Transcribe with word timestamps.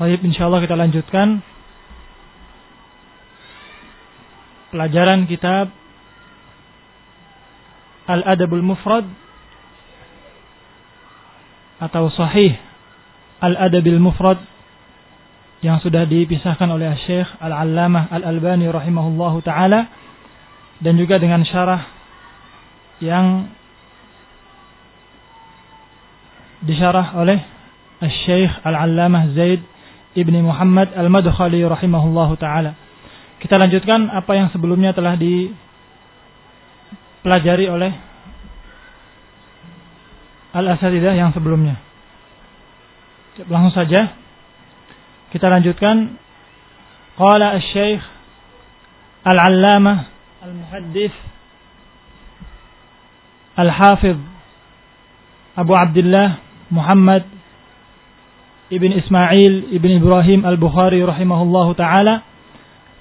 Baik, 0.00 0.24
insyaallah 0.24 0.64
kita 0.64 0.80
lanjutkan 0.80 1.44
pelajaran 4.72 5.28
kitab 5.28 5.68
Al-Adabul 8.08 8.64
Mufrad 8.64 9.04
atau 11.84 12.08
Sahih 12.16 12.56
Al-Adabil 13.44 14.00
Mufrad 14.00 14.40
yang 15.60 15.84
sudah 15.84 16.08
dipisahkan 16.08 16.72
oleh 16.72 16.96
Syekh 17.04 17.28
Al-Allamah 17.36 18.08
Al-Albani 18.08 18.72
rahimahullahu 18.72 19.44
taala 19.44 19.84
dan 20.80 20.96
juga 20.96 21.20
dengan 21.20 21.44
syarah 21.44 21.84
yang 23.04 23.52
disyarah 26.64 27.20
oleh 27.20 27.36
Syekh 28.24 28.48
Al-Allamah 28.64 29.36
Zaid 29.36 29.60
Ibni 30.10 30.42
Muhammad 30.42 30.90
Al-Madkhali 30.96 31.62
rahimahullahu 31.62 32.34
taala. 32.40 32.74
Kita 33.38 33.56
lanjutkan 33.56 34.10
apa 34.10 34.34
yang 34.34 34.50
sebelumnya 34.50 34.90
telah 34.92 35.14
dipelajari 35.16 35.56
oleh 37.70 37.94
Al-Asatidah 40.50 41.14
yang 41.14 41.30
sebelumnya. 41.30 41.78
Langsung 43.46 43.70
saja 43.72 44.18
kita 45.30 45.46
lanjutkan 45.46 46.18
qala 47.14 47.54
Asy-Syaikh 47.56 48.02
Al-Allamah 49.24 50.10
Al-Muhaddits 50.42 51.14
Al-Hafidh 53.54 54.18
Abu 55.54 55.72
Abdullah 55.78 56.42
Muhammad 56.74 57.39
ابن 58.72 58.92
إسماعيل 58.92 59.64
ابن 59.72 59.96
إبراهيم 59.96 60.46
البخاري 60.46 61.04
رحمه 61.04 61.42
الله 61.42 61.72
تعالى 61.72 62.20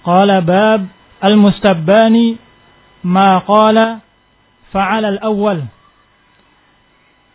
قال 0.03 0.41
باب 0.41 0.87
المستبان 1.23 2.35
ما 3.03 3.37
قال 3.37 3.97
فعل 4.71 5.05
الأول. 5.05 5.63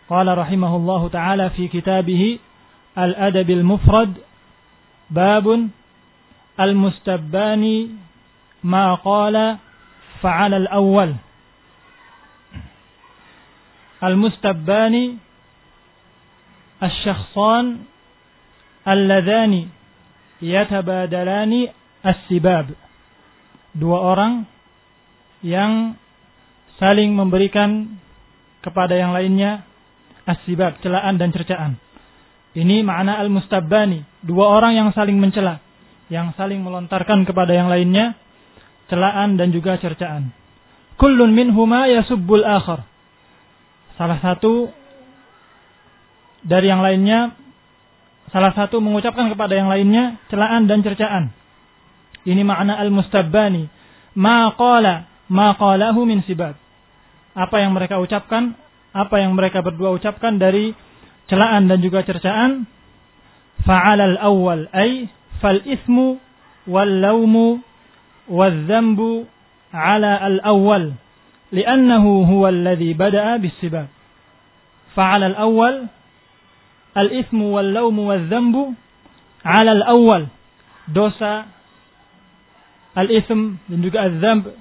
قال 0.09 0.39
رحمه 0.39 0.77
الله 0.77 1.09
تعالى 1.09 1.51
في 1.51 1.69
كتابه 1.69 2.39
الأدب 2.99 3.51
المفرد 3.51 4.15
باب 5.11 5.69
المستبان 6.61 7.89
ما 8.65 8.95
قال 8.95 9.57
فعل 10.23 10.55
الأول. 10.55 11.15
المستبان 14.05 15.17
الشخصان 16.83 17.79
alladzani 18.85 19.69
yatabadalani 20.45 21.73
as-sibab. 22.05 22.73
Dua 23.75 23.99
orang 23.99 24.47
yang 25.43 25.99
saling 26.79 27.17
memberikan 27.17 27.99
kepada 28.63 28.95
yang 28.95 29.13
lainnya 29.13 29.67
as-sibab, 30.25 30.79
celaan 30.81 31.21
dan 31.21 31.35
cercaan. 31.35 31.81
Ini 32.55 32.87
makna 32.87 33.19
al-mustabbani, 33.19 34.07
dua 34.23 34.47
orang 34.55 34.79
yang 34.79 34.89
saling 34.95 35.19
mencela, 35.19 35.59
yang 36.07 36.31
saling 36.39 36.63
melontarkan 36.63 37.27
kepada 37.27 37.51
yang 37.51 37.67
lainnya 37.67 38.15
celaan 38.87 39.35
dan 39.35 39.51
juga 39.51 39.75
cercaan. 39.83 40.31
Kullun 40.95 41.35
minhuma 41.35 41.91
yasubbul 41.91 42.47
akhar. 42.47 42.87
Salah 43.99 44.23
satu 44.23 44.71
dari 46.47 46.71
yang 46.71 46.85
lainnya 46.85 47.35
salah 48.35 48.51
satu 48.51 48.83
mengucapkan 48.83 49.31
kepada 49.31 49.55
yang 49.55 49.71
lainnya 49.71 50.19
celaan 50.27 50.67
dan 50.67 50.83
cercaan. 50.83 51.31
Ini 52.27 52.43
makna 52.43 52.75
al-mustabbani. 52.83 53.71
Ma 54.19 54.51
qala 54.59 55.07
ma 55.31 55.55
qalahu 55.55 56.03
min 56.03 56.27
sibab. 56.27 56.59
Apa 57.39 57.63
yang 57.63 57.79
mereka 57.79 58.03
ucapkan, 58.03 58.59
apa 58.91 59.23
yang 59.23 59.39
mereka 59.39 59.63
berdua 59.63 59.95
ucapkan 59.95 60.43
dari 60.43 60.75
celaan 61.31 61.71
dan 61.71 61.79
juga 61.79 62.03
cercaan. 62.03 62.67
Fa'al 63.63 64.03
al-awwal 64.03 64.67
ay 64.75 65.07
fal 65.39 65.63
ismu 65.63 66.19
wal 66.67 66.91
laumu 66.91 67.63
wal 68.27 68.57
dhanbu 68.67 69.31
ala 69.71 70.19
al-awwal 70.19 70.99
li'annahu 71.55 72.27
huwa 72.27 72.51
alladhi 72.51 72.99
bada'a 72.99 73.39
bis-sibab. 73.39 73.87
Fa'al 74.99 75.23
al-awwal 75.23 75.87
al-ismu 76.95 77.55
wal 77.59 77.71
laumu 77.71 78.09
wal 78.11 78.25
dzambu 78.31 78.75
'ala 79.43 79.71
al-awwal. 79.83 80.31
Dosa 80.89 81.51
al-ism 82.95 83.59
dan 83.67 83.79
juga 83.83 84.07
al-dzamb 84.07 84.55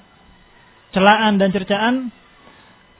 celaan 0.93 1.41
dan 1.41 1.49
cercaan 1.53 2.13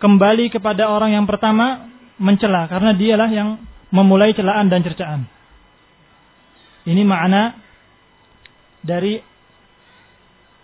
kembali 0.02 0.50
kepada 0.54 0.90
orang 0.90 1.16
yang 1.16 1.26
pertama 1.30 1.90
mencela 2.18 2.70
karena 2.70 2.94
dialah 2.94 3.30
yang 3.30 3.50
memulai 3.94 4.34
celaan 4.34 4.70
dan 4.70 4.82
cercaan. 4.82 5.30
Ini 6.84 7.02
makna 7.08 7.56
dari 8.84 9.22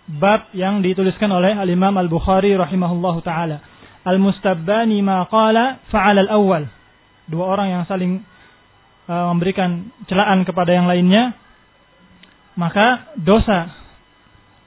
bab 0.10 0.52
yang 0.58 0.82
dituliskan 0.82 1.30
oleh 1.32 1.56
Al-Imam 1.56 1.96
Al-Bukhari 1.96 2.58
rahimahullahu 2.58 3.22
taala. 3.22 3.62
Al-mustabbani 4.04 5.00
ma 5.06 5.24
qala 5.30 5.80
fa'ala 5.94 6.26
al-awwal. 6.28 6.66
Dua 7.30 7.46
orang 7.46 7.68
yang 7.70 7.84
saling 7.86 8.26
memberikan 9.10 9.90
celaan 10.06 10.46
kepada 10.46 10.70
yang 10.70 10.86
lainnya, 10.86 11.34
maka 12.54 13.10
dosa 13.18 13.74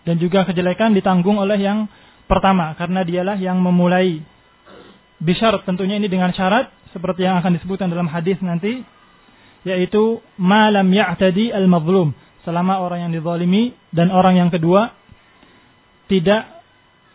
dan 0.03 0.19
juga 0.19 0.43
kejelekan 0.43 0.99
ditanggung 0.99 1.39
oleh 1.39 1.63
yang 1.63 1.87
pertama 2.27 2.75
karena 2.75 3.07
dialah 3.07 3.39
yang 3.39 3.63
memulai 3.63 4.19
bisyarat 5.23 5.63
tentunya 5.63 5.95
ini 6.03 6.11
dengan 6.11 6.35
syarat 6.35 6.75
seperti 6.91 7.23
yang 7.23 7.39
akan 7.39 7.55
disebutkan 7.55 7.87
dalam 7.87 8.11
hadis 8.11 8.41
nanti 8.43 8.83
yaitu 9.63 10.19
malam 10.35 10.91
ya'tadi 10.91 11.55
al-mazlum 11.55 12.11
selama 12.43 12.83
orang 12.83 13.07
yang 13.07 13.13
dizalimi 13.15 13.71
dan 13.95 14.11
orang 14.11 14.35
yang 14.35 14.51
kedua 14.51 14.91
tidak 16.11 16.51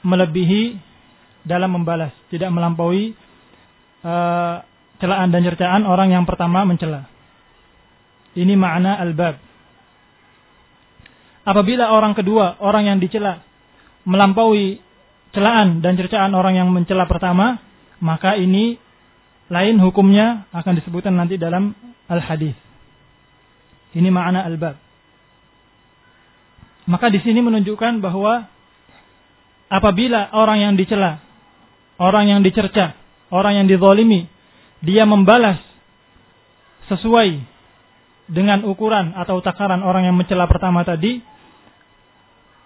melebihi 0.08 0.80
dalam 1.44 1.76
membalas, 1.76 2.16
tidak 2.32 2.52
melampaui 2.52 3.12
uh, 4.04 4.64
celaan 5.00 5.30
dan 5.32 5.44
cercaan 5.44 5.84
orang 5.84 6.12
yang 6.16 6.24
pertama 6.24 6.64
mencela. 6.64 7.08
Ini 8.36 8.54
makna 8.60 9.00
al-bab. 9.00 9.40
Apabila 11.48 11.96
orang 11.96 12.12
kedua, 12.12 12.60
orang 12.60 12.92
yang 12.92 12.98
dicela, 13.00 13.40
melampaui 14.04 14.84
celaan 15.32 15.80
dan 15.80 15.96
cercaan 15.96 16.36
orang 16.36 16.60
yang 16.60 16.68
mencela 16.72 17.08
pertama, 17.08 17.64
maka 18.04 18.36
ini 18.36 18.76
lain 19.48 19.80
hukumnya 19.80 20.48
akan 20.52 20.74
disebutkan 20.76 21.16
nanti 21.16 21.40
dalam 21.40 21.72
al-hadis. 22.12 22.56
Ini 23.96 24.12
makna 24.12 24.44
al-bab. 24.44 24.76
Maka 26.88 27.12
di 27.12 27.20
sini 27.20 27.44
menunjukkan 27.44 28.00
bahwa 28.00 28.48
apabila 29.68 30.32
orang 30.36 30.64
yang 30.64 30.74
dicela, 30.80 31.20
orang 32.00 32.32
yang 32.32 32.40
dicerca, 32.44 32.96
orang 33.32 33.64
yang 33.64 33.68
dizolimi, 33.68 34.28
dia 34.80 35.04
membalas 35.04 35.60
sesuai 36.88 37.44
dengan 38.28 38.68
ukuran 38.68 39.16
atau 39.16 39.40
takaran 39.40 39.84
orang 39.84 40.08
yang 40.08 40.16
mencela 40.16 40.48
pertama 40.52 40.84
tadi, 40.84 41.24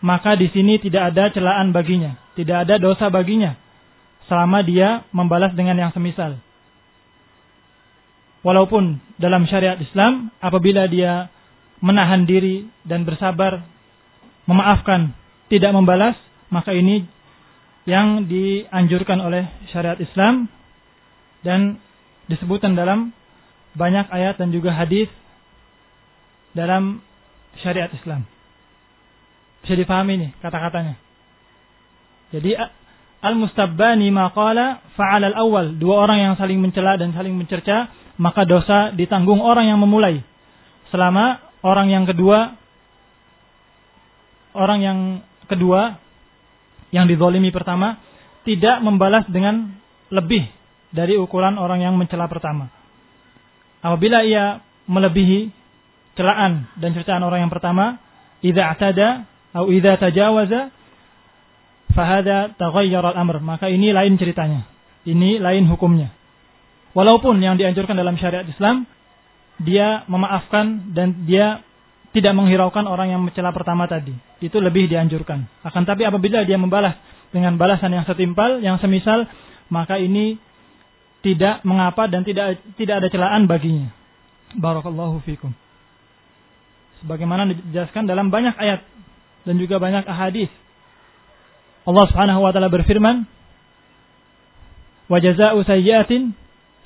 maka 0.01 0.33
di 0.33 0.49
sini 0.49 0.81
tidak 0.81 1.13
ada 1.13 1.29
celaan 1.29 1.69
baginya, 1.69 2.17
tidak 2.33 2.65
ada 2.67 2.81
dosa 2.81 3.13
baginya 3.13 3.53
selama 4.25 4.65
dia 4.65 5.05
membalas 5.13 5.53
dengan 5.53 5.77
yang 5.77 5.91
semisal. 5.93 6.41
Walaupun 8.41 8.97
dalam 9.21 9.45
syariat 9.45 9.77
Islam 9.77 10.33
apabila 10.41 10.89
dia 10.89 11.29
menahan 11.77 12.25
diri 12.25 12.65
dan 12.81 13.05
bersabar 13.05 13.61
memaafkan, 14.49 15.13
tidak 15.53 15.77
membalas, 15.77 16.17
maka 16.49 16.73
ini 16.73 17.05
yang 17.85 18.25
dianjurkan 18.25 19.21
oleh 19.21 19.45
syariat 19.69 19.97
Islam 20.01 20.49
dan 21.45 21.77
disebutkan 22.29 22.73
dalam 22.73 23.13
banyak 23.77 24.09
ayat 24.09 24.41
dan 24.41 24.49
juga 24.49 24.73
hadis 24.73 25.09
dalam 26.51 27.03
syariat 27.59 27.91
Islam. 27.91 28.27
Bisa 29.61 29.77
dipahami 29.77 30.13
nih 30.17 30.31
kata-katanya. 30.41 30.95
Jadi 32.31 32.55
al-mustabbani 33.21 34.07
maqala 34.09 34.81
fa'al 34.97 35.31
al-awwal, 35.31 35.77
dua 35.77 36.07
orang 36.07 36.17
yang 36.19 36.33
saling 36.39 36.57
mencela 36.57 36.97
dan 36.97 37.13
saling 37.13 37.35
mencerca, 37.35 37.91
maka 38.17 38.47
dosa 38.47 38.95
ditanggung 38.95 39.43
orang 39.43 39.69
yang 39.69 39.77
memulai. 39.77 40.23
Selama 40.89 41.39
orang 41.61 41.87
yang 41.91 42.03
kedua 42.09 42.57
orang 44.51 44.79
yang 44.83 44.99
kedua 45.47 45.99
yang 46.91 47.07
dizolimi 47.07 47.55
pertama 47.55 47.99
tidak 48.43 48.83
membalas 48.83 49.23
dengan 49.31 49.79
lebih 50.11 50.43
dari 50.91 51.15
ukuran 51.15 51.55
orang 51.55 51.79
yang 51.79 51.95
mencela 51.95 52.27
pertama. 52.27 52.67
Apabila 53.79 54.27
ia 54.27 54.59
melebihi 54.91 55.60
celaan 56.15 56.67
dan 56.77 56.91
cercaan 56.95 57.23
orang 57.23 57.47
yang 57.47 57.51
pertama, 57.53 57.99
idza 58.43 58.63
atada 58.67 59.29
atau 59.51 59.67
idza 59.71 59.99
tajawaza 59.99 60.71
fahada 61.91 62.55
taghayyara 62.55 63.15
al-amr. 63.15 63.43
Maka 63.43 63.67
ini 63.67 63.91
lain 63.91 64.15
ceritanya. 64.15 64.67
Ini 65.03 65.41
lain 65.41 65.67
hukumnya. 65.67 66.13
Walaupun 66.91 67.39
yang 67.39 67.55
dianjurkan 67.55 67.95
dalam 67.95 68.19
syariat 68.19 68.43
Islam 68.43 68.83
dia 69.61 70.03
memaafkan 70.09 70.91
dan 70.91 71.23
dia 71.29 71.61
tidak 72.11 72.35
menghiraukan 72.35 72.83
orang 72.89 73.15
yang 73.15 73.21
mencela 73.23 73.55
pertama 73.55 73.87
tadi. 73.87 74.11
Itu 74.43 74.59
lebih 74.59 74.91
dianjurkan. 74.91 75.63
Akan 75.63 75.87
tapi 75.87 76.03
apabila 76.03 76.43
dia 76.43 76.59
membalas 76.59 76.99
dengan 77.31 77.55
balasan 77.55 77.95
yang 77.95 78.03
setimpal, 78.03 78.59
yang 78.59 78.75
semisal, 78.83 79.23
maka 79.71 79.95
ini 79.95 80.35
tidak 81.23 81.63
mengapa 81.63 82.11
dan 82.11 82.27
tidak 82.27 82.59
tidak 82.75 83.05
ada 83.05 83.07
celaan 83.07 83.47
baginya. 83.47 83.93
Barakallahu 84.57 85.23
fikum. 85.23 85.55
Sebagaimana 87.01 87.49
dijelaskan 87.49 88.05
dalam 88.05 88.29
banyak 88.29 88.53
ayat 88.53 88.85
dan 89.45 89.57
juga 89.57 89.81
banyak 89.81 90.05
ahadis. 90.05 90.53
Allah 91.81 92.05
Subhanahu 92.13 92.45
wa 92.45 92.53
taala 92.53 92.69
berfirman, 92.69 93.25
"Wa 95.09 95.17
jazaa'u 95.17 95.65
sayyi'atin 95.65 96.37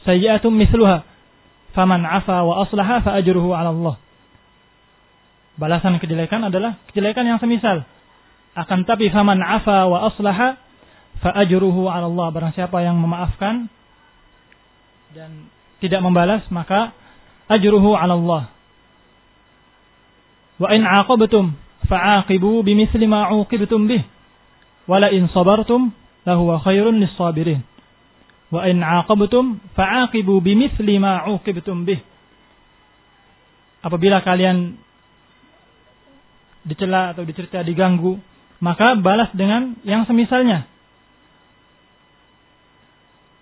sayyi'atun 0.07 0.55
mithluha, 0.55 1.03
faman 1.75 2.07
'afa 2.07 2.47
wa 2.47 2.63
aslaha 2.63 3.03
fa 3.03 3.11
ajruhu 3.19 3.51
'ala 3.51 3.75
Allah." 3.75 3.95
Balasan 5.59 5.99
kejelekan 5.99 6.47
adalah 6.47 6.79
kejelekan 6.91 7.27
yang 7.27 7.39
semisal. 7.43 7.83
Akan 8.55 8.87
tapi 8.87 9.11
faman 9.11 9.43
afa 9.43 9.87
wa 9.91 10.07
aslaha 10.07 10.55
fa 11.19 11.31
ajruhu 11.43 11.91
'ala 11.91 12.07
Allah. 12.07 12.27
Barang 12.31 12.55
siapa 12.55 12.79
yang 12.79 12.95
memaafkan 12.95 13.67
dan 15.11 15.51
tidak 15.83 15.99
membalas 15.99 16.47
maka 16.47 16.95
ajruhu 17.51 17.99
'ala 17.99 18.15
Allah. 18.15 18.54
Wa 20.59 20.71
in 20.71 20.87
'aqabtum 20.87 21.55
fa'aqibu 21.87 22.63
bimithli 22.63 23.05
ma 23.07 23.31
'uqibtum 23.31 23.87
bih. 23.87 24.03
Wa 24.87 24.99
la 25.03 25.11
in 25.11 25.27
sabartum 25.29 25.91
lahuwa 26.23 26.63
khairun 26.63 26.99
lis-sabirin. 27.01 27.61
Wa 28.51 28.63
in 28.69 28.79
'aqabtum 28.79 29.59
fa'aqibu 29.75 30.39
bimithli 30.39 30.95
ma 30.99 31.27
'uqibtum 31.27 31.83
bih. 31.83 31.99
Apabila 33.85 34.23
kalian 34.25 34.81
dicela 36.65 37.13
atau 37.13 37.21
dicerca 37.21 37.61
diganggu, 37.61 38.17
maka 38.57 38.97
balas 38.97 39.29
dengan 39.37 39.77
yang 39.85 40.09
semisalnya. 40.09 40.65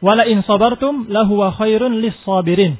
Wala 0.03 0.27
in 0.27 0.43
sabartum 0.43 1.07
lahuwa 1.07 1.55
khairun 1.55 2.03
lis 2.03 2.17
sabirin. 2.27 2.75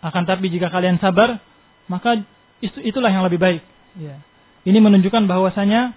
Akan 0.00 0.24
tapi 0.24 0.48
jika 0.48 0.72
kalian 0.72 0.96
sabar, 1.00 1.40
maka 1.88 2.24
itulah 2.60 3.12
yang 3.12 3.24
lebih 3.24 3.40
baik. 3.40 3.62
Ya. 4.00 4.20
Ini 4.64 4.76
menunjukkan 4.80 5.28
bahwasanya 5.28 5.96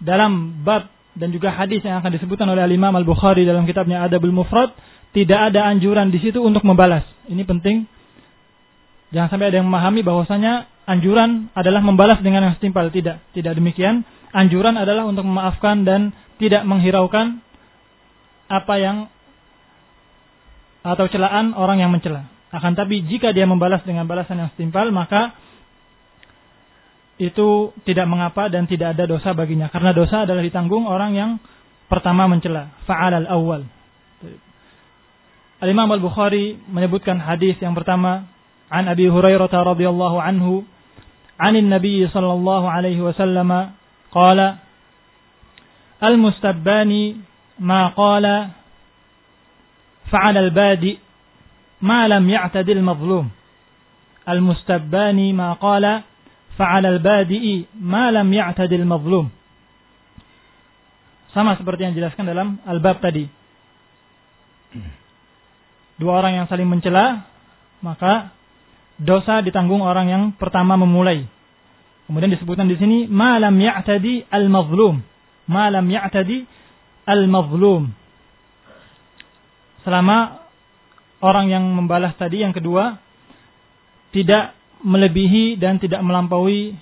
dalam 0.00 0.64
bab 0.64 0.88
dan 1.16 1.32
juga 1.32 1.52
hadis 1.52 1.84
yang 1.84 2.00
akan 2.00 2.16
disebutkan 2.16 2.48
oleh 2.48 2.64
Imam 2.70 2.92
Al 2.96 3.04
Bukhari 3.04 3.44
dalam 3.44 3.68
kitabnya 3.68 4.04
Adabul 4.04 4.32
Mufrad 4.32 4.72
tidak 5.10 5.52
ada 5.52 5.68
anjuran 5.68 6.08
di 6.08 6.22
situ 6.22 6.40
untuk 6.40 6.64
membalas. 6.64 7.04
Ini 7.28 7.42
penting 7.44 7.84
Jangan 9.10 9.28
sampai 9.30 9.50
ada 9.50 9.58
yang 9.58 9.68
memahami 9.68 10.06
bahwasanya 10.06 10.70
anjuran 10.86 11.50
adalah 11.58 11.82
membalas 11.82 12.22
dengan 12.22 12.46
yang 12.46 12.54
setimpal. 12.54 12.94
Tidak, 12.94 13.34
tidak 13.34 13.52
demikian. 13.58 14.06
Anjuran 14.30 14.78
adalah 14.78 15.02
untuk 15.10 15.26
memaafkan 15.26 15.82
dan 15.82 16.14
tidak 16.38 16.62
menghiraukan 16.62 17.42
apa 18.46 18.74
yang 18.78 18.96
atau 20.86 21.06
celaan 21.10 21.52
orang 21.58 21.82
yang 21.82 21.90
mencela. 21.90 22.30
Akan 22.50 22.74
tapi 22.74 23.06
jika 23.06 23.30
dia 23.30 23.46
membalas 23.46 23.86
dengan 23.86 24.10
balasan 24.10 24.42
yang 24.42 24.50
setimpal, 24.54 24.90
maka 24.90 25.38
itu 27.20 27.70
tidak 27.84 28.08
mengapa 28.10 28.50
dan 28.50 28.66
tidak 28.66 28.96
ada 28.96 29.06
dosa 29.06 29.30
baginya. 29.36 29.70
Karena 29.70 29.94
dosa 29.94 30.26
adalah 30.26 30.42
ditanggung 30.42 30.88
orang 30.88 31.12
yang 31.14 31.30
pertama 31.86 32.26
mencela. 32.26 32.74
Fa'al 32.88 33.22
al-awwal. 33.22 33.68
Al-Imam 35.60 35.92
Al-Bukhari 35.92 36.56
menyebutkan 36.72 37.20
hadis 37.20 37.60
yang 37.60 37.76
pertama. 37.76 38.24
An 38.72 38.88
Abi 38.88 39.06
Hurairah 39.06 39.52
radhiyallahu 39.52 40.16
anhu. 40.16 40.64
Anin 41.36 41.68
Nabi 41.68 42.08
sallallahu 42.08 42.66
alaihi 42.66 43.04
wasallam. 43.04 43.76
Qala. 44.10 44.64
Al-mustabbani 46.00 47.20
ma 47.60 47.92
qala. 47.92 48.56
Fa'al 50.08 50.40
al-badi' 50.40 51.09
Ma'lam 51.80 52.24
ya'tadil 52.28 52.84
mazlum. 52.84 53.32
Al-Mustabbani 54.28 55.32
ma 55.32 55.56
qala 55.56 56.04
fa'ala 56.60 56.92
al-badi'i 56.92 57.66
ma'lam 57.80 58.28
ya'tadil 58.28 58.84
mazlum. 58.84 59.32
Sama 61.32 61.56
seperti 61.56 61.88
yang 61.88 61.92
dijelaskan 61.96 62.26
dalam 62.28 62.60
al-bab 62.68 63.00
tadi. 63.00 63.24
Dua 65.96 66.16
orang 66.16 66.42
yang 66.42 66.46
saling 66.48 66.68
mencela, 66.68 67.28
maka 67.84 68.32
dosa 69.00 69.40
ditanggung 69.40 69.80
orang 69.80 70.08
yang 70.08 70.22
pertama 70.36 70.76
memulai. 70.76 71.24
Kemudian 72.08 72.32
disebutkan 72.34 72.66
di 72.66 72.76
sini 72.76 72.98
malam 73.06 73.56
ya'tadi 73.56 74.28
al-mazlum. 74.28 75.00
Malam 75.46 75.86
ya'tadi 75.86 76.44
al-mazlum. 77.06 77.94
Selama 79.86 80.39
orang 81.20 81.52
yang 81.52 81.64
membalas 81.64 82.16
tadi 82.16 82.40
yang 82.40 82.56
kedua 82.56 82.96
tidak 84.10 84.56
melebihi 84.80 85.60
dan 85.60 85.76
tidak 85.76 86.00
melampaui 86.00 86.74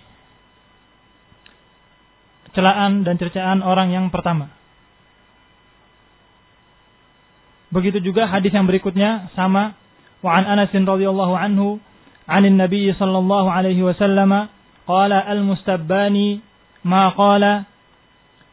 celaan 2.54 3.04
dan 3.04 3.18
cercaan 3.20 3.60
orang 3.60 3.92
yang 3.92 4.08
pertama. 4.08 4.54
Begitu 7.68 8.00
juga 8.00 8.24
hadis 8.24 8.48
yang 8.54 8.64
berikutnya 8.64 9.28
sama 9.36 9.76
wa 10.24 10.30
an 10.32 10.48
Anas 10.48 10.72
radhiyallahu 10.72 11.36
anhu 11.36 11.76
anin 12.24 12.56
Nabi 12.56 12.88
sallallahu 12.96 13.48
alaihi 13.52 13.84
wasallam 13.84 14.48
qala 14.88 15.18
al 15.20 15.44
mustabbani 15.44 16.40
ma 16.80 17.12
qala 17.12 17.68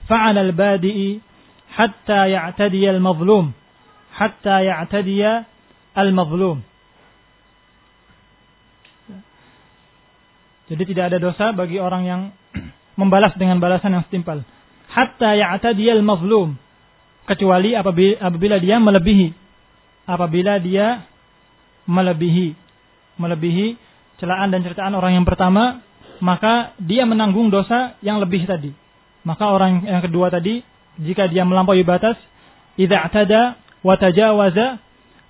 fa'ala 0.05 0.43
al 0.43 0.51
badi 0.51 1.23
hatta 1.71 2.27
ya'tadiya 2.27 2.91
al 2.91 2.99
mazlum 2.99 3.55
hatta 4.11 4.67
ya'tadiya 4.67 5.47
al-mazlum. 5.95 6.61
Jadi 10.65 10.83
tidak 10.91 11.13
ada 11.13 11.17
dosa 11.21 11.53
bagi 11.53 11.77
orang 11.77 12.03
yang 12.03 12.21
membalas 12.99 13.33
dengan 13.37 13.61
balasan 13.61 13.95
yang 13.95 14.03
setimpal. 14.05 14.41
Hatta 14.89 15.37
ya'tadiyal 15.37 16.01
mazlum. 16.01 16.57
Kecuali 17.25 17.73
apabila, 17.73 18.61
dia 18.61 18.77
melebihi. 18.77 19.33
Apabila 20.05 20.61
dia 20.61 21.05
melebihi. 21.89 22.53
Melebihi 23.17 23.67
celaan 24.21 24.53
dan 24.53 24.61
cercaan 24.61 24.93
orang 24.93 25.17
yang 25.21 25.25
pertama. 25.25 25.81
Maka 26.21 26.77
dia 26.81 27.03
menanggung 27.05 27.49
dosa 27.49 27.97
yang 28.01 28.21
lebih 28.21 28.45
tadi. 28.45 28.71
Maka 29.25 29.51
orang 29.51 29.85
yang 29.85 30.01
kedua 30.05 30.29
tadi. 30.29 30.61
Jika 31.01 31.29
dia 31.29 31.45
melampaui 31.45 31.81
batas. 31.81 32.17
Iza'tada 32.77 33.57
wa 33.85 33.95
tajawaza 33.97 34.84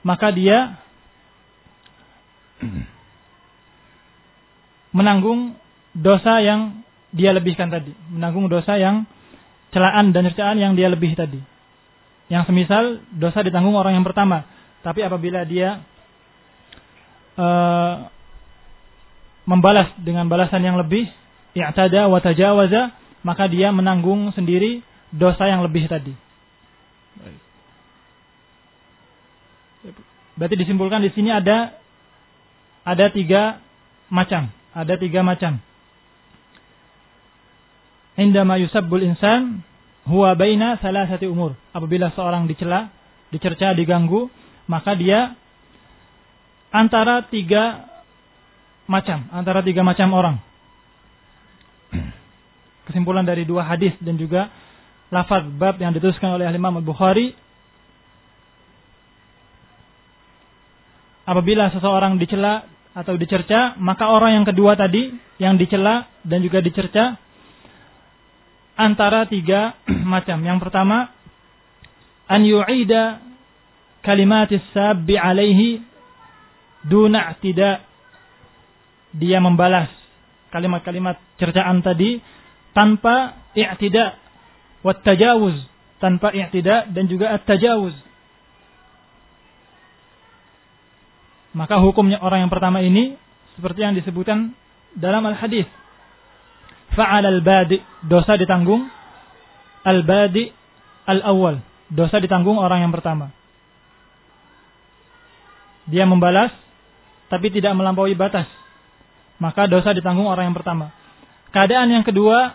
maka 0.05 0.29
dia 0.29 0.77
menanggung 4.95 5.57
dosa 5.97 6.39
yang 6.45 6.85
dia 7.09 7.33
lebihkan 7.33 7.73
tadi, 7.73 7.91
menanggung 8.13 8.45
dosa 8.45 8.77
yang 8.77 9.09
celaan 9.73 10.13
dan 10.13 10.29
cercaan 10.29 10.61
yang 10.61 10.77
dia 10.77 10.87
lebih 10.93 11.17
tadi. 11.17 11.41
Yang 12.29 12.53
semisal 12.53 13.01
dosa 13.17 13.41
ditanggung 13.41 13.73
orang 13.73 13.97
yang 13.97 14.05
pertama, 14.05 14.45
tapi 14.85 15.01
apabila 15.01 15.41
dia 15.43 15.81
uh, 17.37 18.07
membalas 19.49 19.89
dengan 20.01 20.29
balasan 20.29 20.61
yang 20.61 20.77
lebih, 20.77 21.09
i'tada 21.57 22.05
wa 22.09 22.21
tajawaza, 22.21 22.93
maka 23.25 23.49
dia 23.49 23.73
menanggung 23.73 24.29
sendiri 24.37 24.85
dosa 25.09 25.49
yang 25.49 25.65
lebih 25.65 25.89
tadi. 25.89 26.13
Berarti 30.35 30.55
disimpulkan 30.59 30.99
di 31.03 31.11
sini 31.15 31.31
ada 31.31 31.77
ada 32.85 33.05
tiga 33.09 33.59
macam, 34.11 34.51
ada 34.75 34.93
tiga 34.99 35.25
macam. 35.25 35.57
Indama 38.15 38.55
yusabbul 38.61 39.03
insan 39.03 39.65
huwa 40.07 40.37
baina 40.37 40.79
salasati 40.79 41.27
umur. 41.27 41.57
Apabila 41.75 42.13
seorang 42.15 42.47
dicela, 42.47 42.93
dicerca, 43.33 43.75
diganggu, 43.75 44.31
maka 44.69 44.95
dia 44.95 45.35
antara 46.71 47.27
tiga 47.27 47.89
macam, 48.85 49.27
antara 49.33 49.65
tiga 49.65 49.81
macam 49.81 50.13
orang. 50.13 50.37
Kesimpulan 52.85 53.25
dari 53.25 53.43
dua 53.49 53.65
hadis 53.65 53.97
dan 53.97 54.15
juga 54.15 54.53
lafaz 55.09 55.47
bab 55.57 55.81
yang 55.81 55.91
dituliskan 55.91 56.37
oleh 56.37 56.45
Imam 56.53 56.77
Al-Bukhari 56.79 57.33
apabila 61.25 61.73
seseorang 61.73 62.21
dicela 62.21 62.65
atau 62.95 63.19
dicerca, 63.19 63.75
maka 63.81 64.07
orang 64.07 64.39
yang 64.41 64.45
kedua 64.47 64.79
tadi 64.79 65.11
yang 65.41 65.59
dicela 65.59 66.07
dan 66.23 66.39
juga 66.39 66.63
dicerca 66.63 67.19
antara 68.79 69.27
tiga 69.27 69.75
macam. 70.13 70.39
Yang 70.39 70.59
pertama, 70.63 71.11
an 72.31 72.41
yu'ida 72.45 73.19
kalimatis 74.05 74.61
sabbi 74.71 75.17
alaihi 75.17 75.81
duna 76.85 77.33
tidak 77.41 77.81
dia 79.15 79.41
membalas 79.41 79.89
kalimat-kalimat 80.53 81.17
cercaan 81.41 81.81
tadi 81.81 82.21
tanpa 82.77 83.49
i'tida 83.57 84.13
wat 84.85 85.01
tajawuz 85.01 85.57
tanpa 85.97 86.29
i'tida 86.35 86.85
dan 86.93 87.09
juga 87.09 87.33
at-tajawuz 87.33 87.95
Maka 91.55 91.79
hukumnya 91.79 92.19
orang 92.19 92.45
yang 92.45 92.51
pertama 92.51 92.83
ini 92.83 93.15
seperti 93.55 93.79
yang 93.79 93.95
disebutkan 93.95 94.51
dalam 94.91 95.23
al-hadis. 95.23 95.63
Fa'al 96.91 97.23
al-badi, 97.23 97.79
dosa 98.03 98.35
ditanggung 98.35 98.91
al-badi 99.87 100.51
al-awwal, 101.07 101.63
dosa 101.87 102.19
ditanggung 102.19 102.59
orang 102.59 102.83
yang 102.83 102.91
pertama. 102.91 103.31
Dia 105.87 106.03
membalas 106.03 106.51
tapi 107.31 107.47
tidak 107.55 107.71
melampaui 107.71 108.19
batas. 108.19 108.51
Maka 109.39 109.71
dosa 109.71 109.95
ditanggung 109.95 110.27
orang 110.27 110.51
yang 110.51 110.57
pertama. 110.59 110.91
Keadaan 111.55 111.87
yang 111.87 112.03
kedua, 112.03 112.51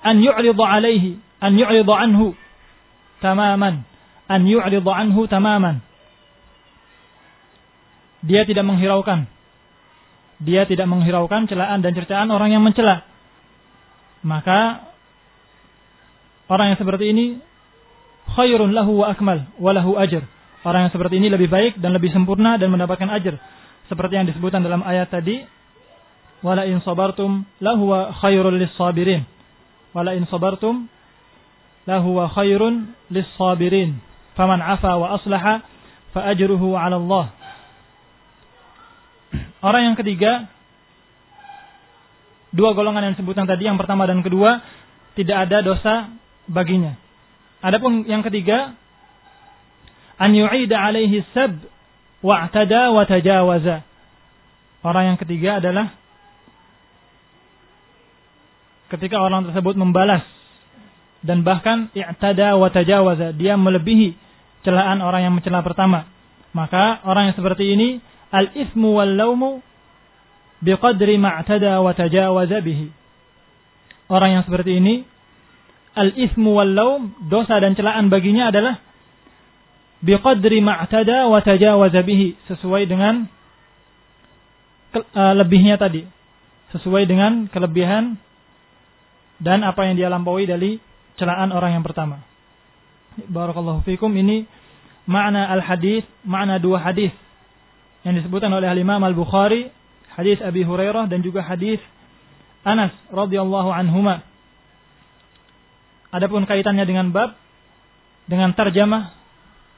an 0.00 0.16
yu'ridu 0.16 0.64
alaihi, 0.64 1.20
an 1.44 1.60
yu'ridu 1.60 1.92
anhu 1.92 2.32
tamaman, 3.20 3.84
an 4.32 4.40
yu'ridu 4.48 4.88
anhu 4.88 5.28
tamaman 5.28 5.84
dia 8.20 8.44
tidak 8.44 8.64
menghiraukan. 8.64 9.28
Dia 10.40 10.64
tidak 10.64 10.88
menghiraukan 10.88 11.48
celaan 11.48 11.84
dan 11.84 11.92
cercaan 11.92 12.28
orang 12.32 12.52
yang 12.52 12.64
mencela. 12.64 13.04
Maka 14.24 14.88
orang 16.48 16.72
yang 16.72 16.78
seperti 16.80 17.12
ini 17.12 17.26
khairun 18.36 18.72
lahu 18.72 19.04
wa 19.04 19.12
akmal 19.12 19.48
wa 19.56 19.70
lahu 19.72 19.96
ajr. 19.96 20.24
Orang 20.60 20.88
yang 20.88 20.92
seperti 20.92 21.16
ini 21.16 21.32
lebih 21.32 21.48
baik 21.48 21.80
dan 21.80 21.96
lebih 21.96 22.12
sempurna 22.12 22.60
dan 22.60 22.68
mendapatkan 22.72 23.08
ajr. 23.08 23.36
Seperti 23.88 24.12
yang 24.20 24.28
disebutkan 24.28 24.60
dalam 24.60 24.84
ayat 24.84 25.08
tadi, 25.08 25.40
wala 26.44 26.68
in 26.68 26.84
sabartum 26.84 27.48
lahu 27.60 27.92
wa 27.92 28.12
khairul 28.20 28.56
lis 28.56 28.72
sabirin. 28.76 29.24
Wala 29.96 30.12
in 30.12 30.28
sabartum 30.28 30.88
lahu 31.88 32.16
wa 32.16 32.28
khairun 32.28 32.92
lis 33.08 33.28
sabirin. 33.40 33.96
Faman 34.36 34.60
afa 34.60 35.00
wa 35.00 35.16
aslaha 35.16 35.64
fa 36.12 36.28
ajruhu 36.32 36.76
'ala 36.76 37.00
Allah 37.00 37.39
Orang 39.60 39.92
yang 39.92 39.96
ketiga, 39.96 40.48
dua 42.52 42.72
golongan 42.72 43.10
yang 43.10 43.14
disebutkan 43.16 43.44
tadi, 43.44 43.68
yang 43.68 43.76
pertama 43.76 44.08
dan 44.08 44.24
kedua, 44.24 44.64
tidak 45.14 45.48
ada 45.48 45.60
dosa 45.60 45.94
baginya. 46.48 46.96
Adapun 47.60 48.08
yang 48.08 48.24
ketiga, 48.24 48.72
an 50.16 50.32
yu'ida 50.32 50.80
alaihi 50.80 51.20
sab 51.36 51.60
wa'tada 52.24 52.92
wa 52.92 53.04
tajawaza. 53.04 53.84
Orang 54.80 55.12
yang 55.12 55.18
ketiga 55.20 55.60
adalah 55.60 55.92
ketika 58.88 59.20
orang 59.20 59.52
tersebut 59.52 59.76
membalas 59.76 60.24
dan 61.20 61.44
bahkan 61.44 61.92
i'tada 61.92 62.56
wa 62.56 62.72
tajawaza, 62.72 63.36
dia 63.36 63.60
melebihi 63.60 64.16
celaan 64.64 65.04
orang 65.04 65.28
yang 65.28 65.34
mencela 65.36 65.60
pertama. 65.60 66.08
Maka 66.56 67.04
orang 67.04 67.30
yang 67.30 67.36
seperti 67.36 67.76
ini 67.76 68.00
al-ismu 68.30 68.94
wal 68.94 69.12
laumu 69.14 69.50
biqadri 70.62 71.18
ma'tada 71.18 71.82
wa 71.82 71.90
tajawaza 71.92 72.62
bihi. 72.62 72.88
Orang 74.10 74.30
yang 74.38 74.42
seperti 74.46 74.78
ini 74.78 75.02
al-ismu 75.94 76.54
wal 76.54 76.70
laum 76.70 77.02
dosa 77.26 77.58
dan 77.58 77.74
celaan 77.74 78.08
baginya 78.12 78.54
adalah 78.54 78.78
biqadri 80.00 80.62
ma'tada 80.62 81.26
wa 81.26 81.42
tajawaza 81.42 82.00
bihi 82.06 82.38
sesuai 82.46 82.86
dengan 82.86 83.26
uh, 84.94 85.34
lebihnya 85.34 85.76
tadi. 85.76 86.06
Sesuai 86.70 87.02
dengan 87.10 87.50
kelebihan 87.50 88.14
dan 89.42 89.66
apa 89.66 89.90
yang 89.90 89.98
dia 89.98 90.06
lampaui 90.06 90.46
dari 90.46 90.78
celaan 91.18 91.50
orang 91.50 91.74
yang 91.74 91.84
pertama. 91.84 92.22
Barakallahu 93.26 93.82
fikum 93.82 94.14
ini 94.14 94.46
makna 95.10 95.50
al-hadis, 95.50 96.06
makna 96.22 96.62
dua 96.62 96.78
hadis 96.78 97.10
yang 98.04 98.16
disebutkan 98.16 98.48
oleh 98.52 98.68
Imam 98.80 99.00
Al-Bukhari, 99.04 99.68
hadis 100.16 100.40
Abi 100.40 100.64
Hurairah 100.64 101.08
dan 101.12 101.20
juga 101.20 101.44
hadis 101.44 101.80
Anas 102.64 102.92
radhiyallahu 103.12 103.72
anhuma. 103.72 104.24
Adapun 106.10 106.44
kaitannya 106.44 106.84
dengan 106.84 107.14
bab 107.14 107.38
dengan 108.26 108.52
terjemah 108.52 109.14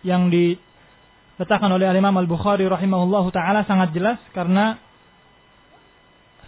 yang 0.02 0.32
diletakkan 0.32 1.70
oleh 1.70 1.86
Imam 1.92 2.14
Al-Bukhari 2.16 2.66
rahimahullahu 2.66 3.30
taala 3.30 3.62
sangat 3.68 3.94
jelas 3.94 4.18
karena 4.34 4.80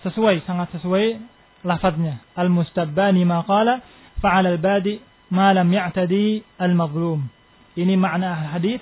sesuai 0.03 0.45
sangat 0.45 0.75
sesuai 0.79 1.21
lafadznya. 1.65 2.23
Al-mustabbani 2.37 3.25
ma 3.25 3.43
qala 3.43 3.81
fa'ala 4.21 4.55
al-badi 4.55 5.01
ma 5.33 5.51
lam 5.57 5.69
ya'tadi 5.69 6.45
al-mazlum. 6.61 7.25
Ini 7.75 7.95
makna 7.99 8.55
hadis 8.55 8.79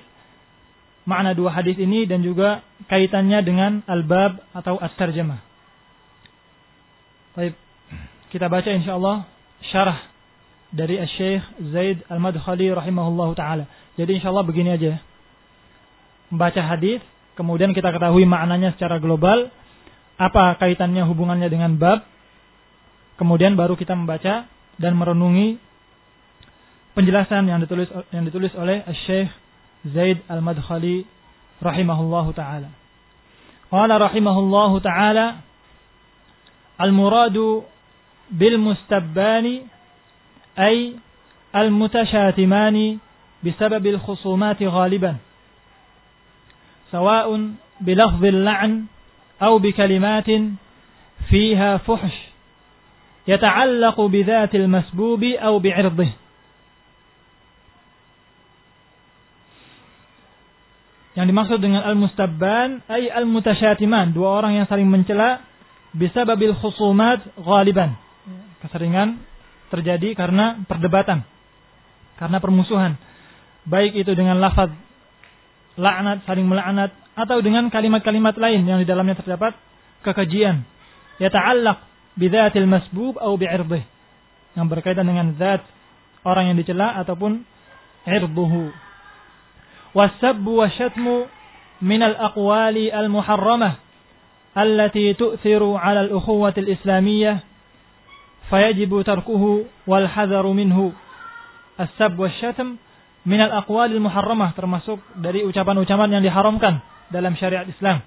makna 1.02 1.34
dua 1.34 1.50
hadis 1.50 1.74
ini 1.78 2.06
dan 2.06 2.22
juga 2.22 2.62
kaitannya 2.86 3.42
dengan 3.42 3.72
al-bab 3.90 4.38
atau 4.54 4.78
as-tarjamah. 4.78 5.42
Baik, 7.32 7.56
kita 8.30 8.46
baca 8.46 8.70
insyaallah 8.70 9.26
syarah 9.72 9.98
dari 10.72 11.00
Syekh 11.18 11.42
Zaid 11.74 12.04
Al-Madkhali 12.08 12.70
rahimahullah 12.72 13.28
taala. 13.36 13.64
Jadi 13.98 14.20
insyaallah 14.20 14.46
begini 14.46 14.72
aja. 14.72 15.00
Membaca 16.32 16.60
hadis, 16.64 17.04
kemudian 17.36 17.76
kita 17.76 17.92
ketahui 17.92 18.24
maknanya 18.24 18.72
secara 18.72 18.96
global, 18.96 19.52
apa 20.16 20.56
kaitannya 20.56 21.04
hubungannya 21.04 21.48
dengan 21.52 21.76
bab, 21.76 22.06
kemudian 23.20 23.52
baru 23.52 23.76
kita 23.76 23.92
membaca 23.92 24.48
dan 24.80 24.92
merenungi 24.96 25.60
penjelasan 26.96 27.48
yang 27.48 27.60
ditulis 27.60 27.88
yang 28.12 28.24
ditulis 28.24 28.52
oleh 28.56 28.84
Syekh 29.08 29.28
زيد 29.84 30.18
المدخلي 30.30 31.04
رحمه 31.62 32.00
الله 32.00 32.32
تعالى. 32.32 32.68
قال 33.70 34.00
رحمه 34.00 34.38
الله 34.38 34.78
تعالى 34.78 35.34
المراد 36.80 37.62
بالمستبان 38.30 39.60
أي 40.58 40.92
المتشاتمان 41.56 42.98
بسبب 43.44 43.86
الخصومات 43.86 44.62
غالبا 44.62 45.16
سواء 46.92 47.50
بلفظ 47.80 48.24
اللعن 48.24 48.84
أو 49.42 49.58
بكلمات 49.58 50.30
فيها 51.28 51.76
فحش 51.76 52.16
يتعلق 53.28 54.00
بذات 54.00 54.54
المسبوب 54.54 55.22
أو 55.24 55.58
بعرضه. 55.58 56.08
Yang 61.12 61.26
dimaksud 61.28 61.58
dengan 61.60 61.84
al-mustabban 61.84 62.80
ay 62.88 63.12
al-mutasyatiman, 63.12 64.16
dua 64.16 64.40
orang 64.40 64.56
yang 64.56 64.66
saling 64.68 64.88
mencela 64.88 65.44
bisa 65.92 66.24
babil 66.24 66.56
khusumat 66.56 67.36
ghaliban. 67.36 68.00
Keseringan 68.64 69.20
terjadi 69.68 70.16
karena 70.16 70.64
perdebatan, 70.64 71.24
karena 72.16 72.38
permusuhan. 72.40 72.96
Baik 73.68 73.92
itu 73.92 74.12
dengan 74.16 74.40
lafaz 74.40 74.72
laknat, 75.76 76.24
saling 76.24 76.48
melaknat 76.48 76.92
atau 77.12 77.44
dengan 77.44 77.68
kalimat-kalimat 77.68 78.36
lain 78.40 78.64
yang 78.64 78.80
di 78.80 78.88
dalamnya 78.88 79.20
terdapat 79.20 79.52
kekejian. 80.00 80.64
Yata'allaq 81.20 81.78
bidzatil 82.16 82.68
masbub 82.68 83.20
atau 83.20 83.36
bi'irdih. 83.36 83.84
Yang 84.56 84.66
berkaitan 84.68 85.04
dengan 85.04 85.36
zat 85.36 85.64
orang 86.24 86.52
yang 86.52 86.56
dicela 86.56 86.96
ataupun 87.00 87.44
irduhu. 88.08 88.72
والسب 89.94 90.46
والشتم 90.46 91.06
من 91.82 92.02
الأقوال 92.02 92.76
المحرمة 92.92 93.70
التي 94.58 95.14
تؤثر 95.14 95.62
على 95.76 96.00
الأخوة 96.00 96.54
الإسلامية 96.58 97.32
فيجب 98.50 98.92
تركه 99.02 99.44
والحذر 99.86 100.46
منه. 100.46 100.78
السب 101.80 102.18
والشتم 102.18 102.68
من 103.26 103.40
الأقوال 103.40 103.90
المحرمة 103.96 104.46
termasuk 104.56 104.98
dari 105.20 105.44
ucapan-ucapan 105.44 106.08
yang 106.18 106.22
diharamkan 106.24 106.80
dalam 107.12 107.36
syariat 107.36 107.68
Islam. 107.68 108.00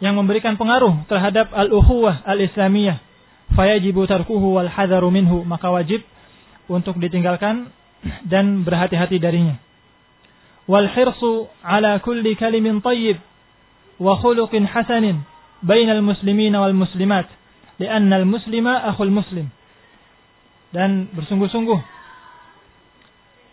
Yang 0.00 0.14
memberikan 0.20 0.60
pengaruh 0.60 1.08
terhadap 1.08 1.52
al-ukhuwah 1.52 2.24
al-islamiyah. 2.28 3.00
fayajibu 3.52 4.08
tarkuhu 4.08 4.56
wal 4.56 4.70
hadharu 4.72 5.12
minhu 5.12 5.44
maka 5.44 5.68
wajib 5.68 6.00
untuk 6.66 6.96
ditinggalkan 6.96 7.68
dan 8.24 8.64
berhati-hati 8.64 9.20
darinya. 9.20 9.60
والحرص 10.69 11.21
على 11.65 11.99
كل 12.05 12.35
كلم 12.35 12.79
طيب 12.79 13.17
wa 13.99 14.15
khuluqin 14.15 14.63
hasanin 14.63 15.21
bainal 15.59 15.99
muslimina 15.99 16.63
wal 16.63 16.73
muslimat 16.73 17.27
li'anna 17.77 18.23
al 18.23 18.25
muslima 18.25 18.79
akhul 18.87 19.11
muslim 19.11 19.51
dan 20.71 21.11
bersungguh-sungguh 21.11 21.79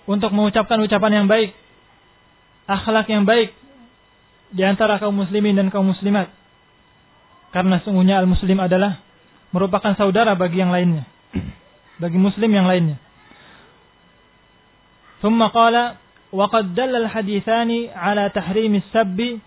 untuk 0.06 0.30
mengucapkan 0.30 0.78
ucapan 0.86 1.12
yang 1.22 1.26
baik 1.26 1.50
akhlak 2.70 3.10
yang 3.10 3.26
baik 3.26 3.50
di 4.54 4.62
antara 4.62 5.02
kaum 5.02 5.18
muslimin 5.18 5.58
dan 5.58 5.74
kaum 5.74 5.90
muslimat 5.90 6.30
karena 7.50 7.82
sungguhnya 7.82 8.22
al 8.22 8.30
muslim 8.30 8.62
adalah 8.62 9.02
merupakan 9.50 9.98
saudara 9.98 10.38
bagi 10.38 10.62
yang 10.62 10.70
lainnya 10.70 11.10
bagi 12.02 12.16
muslim 12.16 12.48
yang 12.54 12.70
lainnya 12.70 13.02
ثم 15.16 15.40
قال 15.40 15.96
وقد 16.31 16.75
دل 16.75 16.95
الحديثان 16.95 17.87
على 17.95 18.29
تحريم 18.29 18.75
السب 18.75 19.39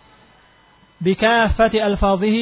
بكافة 1.00 1.86
ألفاظه 1.86 2.38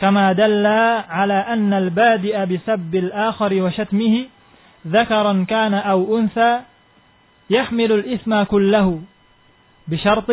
كما 0.00 0.32
دل 0.32 0.66
على 1.08 1.34
أن 1.34 1.72
البادئ 1.72 2.36
بسب 2.46 2.94
الآخر 2.94 3.52
وشتمه 3.62 4.14
ذكرا 4.86 5.44
كان 5.48 5.74
أو 5.74 6.18
أنثى 6.18 6.60
يحمل 7.50 7.92
الإثم 7.92 8.42
كله 8.42 9.00
بشرط 9.88 10.30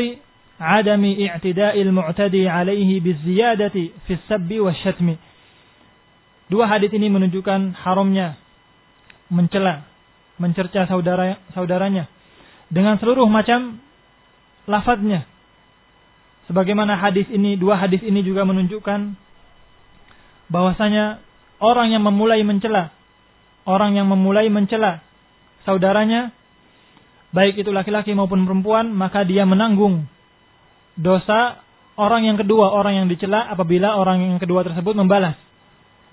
عدم 0.60 1.04
اعتداء 1.28 1.82
المعتدي 1.82 2.50
عليه 2.50 3.00
بالزيادة 3.00 3.76
في 4.08 4.14
السب 4.14 4.50
والشتم. 4.60 5.16
Dua 6.50 6.66
hadis 6.66 6.90
ini 6.90 7.14
menunjukkan 7.14 7.78
haramnya 7.78 8.34
mencela, 9.30 9.86
mencerca 10.42 10.90
saudara 10.90 11.38
saudaranya. 11.54 12.10
Dengan 12.70 13.02
seluruh 13.02 13.26
macam 13.26 13.82
lafadznya 14.70 15.26
Sebagaimana 16.50 16.98
hadis 16.98 17.30
ini, 17.30 17.62
dua 17.62 17.78
hadis 17.78 18.02
ini 18.02 18.26
juga 18.26 18.42
menunjukkan 18.42 19.14
bahwasanya 20.50 21.22
orang 21.62 21.94
yang 21.94 22.02
memulai 22.02 22.42
mencela, 22.42 22.90
orang 23.70 23.94
yang 23.94 24.10
memulai 24.10 24.50
mencela 24.50 25.06
saudaranya, 25.62 26.34
baik 27.30 27.62
itu 27.62 27.70
laki-laki 27.70 28.18
maupun 28.18 28.50
perempuan, 28.50 28.90
maka 28.90 29.22
dia 29.30 29.46
menanggung 29.46 30.10
dosa 30.98 31.62
orang 32.02 32.26
yang 32.26 32.42
kedua, 32.42 32.74
orang 32.74 32.98
yang 32.98 33.08
dicela 33.14 33.46
apabila 33.46 33.94
orang 34.02 34.18
yang 34.34 34.42
kedua 34.42 34.66
tersebut 34.66 34.98
membalas. 34.98 35.38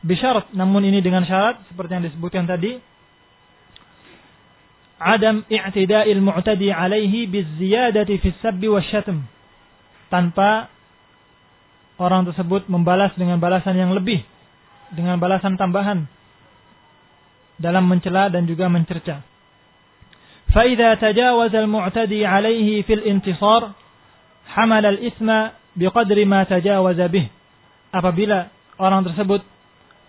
Bisyarat, 0.04 0.52
namun 0.52 0.84
ini 0.84 1.00
dengan 1.00 1.24
syarat 1.24 1.64
seperti 1.72 1.96
yang 1.96 2.04
disebutkan 2.04 2.44
tadi, 2.44 2.76
adam 5.01 5.43
i'tida'il 5.49 6.21
mu'tadi 6.21 6.69
alaihi 6.69 7.25
bizziyadati 7.25 8.21
fis 8.21 8.37
sabbi 8.41 8.69
wasyatm 8.69 9.25
tanpa 10.13 10.69
orang 11.97 12.25
tersebut 12.29 12.69
membalas 12.69 13.13
dengan 13.17 13.37
balasan 13.37 13.77
yang 13.77 13.93
lebih, 13.93 14.21
dengan 14.93 15.21
balasan 15.21 15.57
tambahan 15.57 16.05
dalam 17.61 17.85
mencela 17.85 18.29
dan 18.33 18.49
juga 18.49 18.69
mencerca. 18.69 19.25
فإذا 20.51 20.99
تجاوز 20.99 21.55
المعتدي 21.55 22.27
عليه 22.27 22.83
في 22.83 22.93
الانتصار 22.93 23.71
حمل 24.51 24.85
الإثم 24.85 25.29
بقدر 25.79 26.17
ما 26.27 26.43
تجاوز 26.43 26.99
به. 27.07 27.25
Apabila 27.95 28.51
orang 28.75 29.07
tersebut 29.07 29.43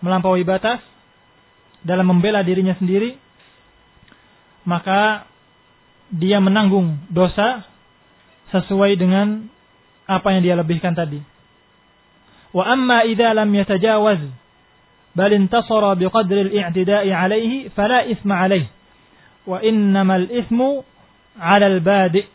melampaui 0.03 0.43
batas 0.43 0.83
dalam 1.79 2.11
membela 2.11 2.43
dirinya 2.43 2.75
sendiri, 2.75 3.15
maka 4.68 5.24
dia 6.12 6.44
menanggung 6.44 7.00
dosa 7.08 7.64
sesuai 8.52 9.00
dengan 9.00 9.48
apa 10.04 10.28
yang 10.36 10.44
dia 10.44 10.54
lebihkan 10.60 10.92
tadi. 10.92 11.24
Wa 12.52 12.68
amma 12.68 13.08
idza 13.08 13.32
lam 13.32 13.48
yatajawaz 13.48 14.20
bal 15.16 15.32
intasara 15.32 15.96
biqadri 15.96 16.52
al-i'tida'i 16.52 17.12
alayhi 17.12 17.72
fala 17.72 18.04
isma 18.04 18.44
alayhi 18.44 18.68
wa 19.48 19.64
innamal 19.64 20.28
ismu 20.28 20.84
'ala 21.40 21.64
al-badi' 21.64 22.28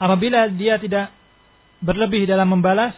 apabila 0.00 0.48
dia 0.56 0.80
tidak 0.80 1.12
berlebih 1.84 2.24
dalam 2.24 2.48
membalas 2.48 2.96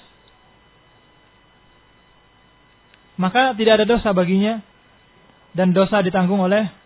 maka 3.19 3.53
tidak 3.59 3.83
ada 3.83 3.87
dosa 3.87 4.15
baginya 4.17 4.63
dan 5.53 5.75
dosa 5.75 6.01
ditanggung 6.01 6.41
oleh 6.41 6.80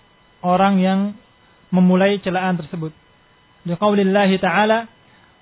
orang 0.44 0.78
yang 0.78 1.00
memulai 1.72 2.20
celaan 2.20 2.60
tersebut. 2.60 2.92
Liqaulillahi 3.64 4.38
ta'ala 4.38 4.86